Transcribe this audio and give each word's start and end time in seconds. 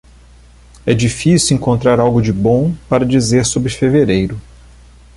É 0.83 0.95
difícil 0.95 1.55
encontrar 1.55 1.99
algo 1.99 2.23
de 2.23 2.33
bom 2.33 2.73
para 2.89 3.05
dizer 3.05 3.45
sobre 3.45 3.69
fevereiro. 3.71 4.41